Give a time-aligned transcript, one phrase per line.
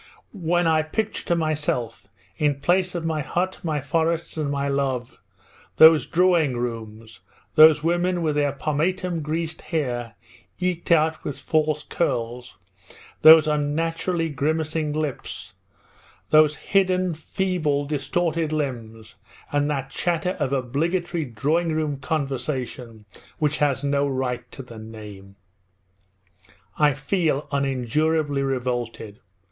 [0.33, 2.07] When I picture to myself
[2.39, 5.19] in place of my hut, my forests, and my love
[5.77, 7.19] those drawing rooms,
[7.53, 10.15] those women with their pomatum greased hair
[10.59, 12.57] eked out with false curls,
[13.21, 15.53] those unnaturally grimacing lips,
[16.31, 19.13] those hidden, feeble, distorted limbs,
[19.51, 23.05] and that chatter of obligatory drawing room conversation
[23.37, 25.35] which has no right to the name
[26.75, 29.19] I feel unendurably revolted.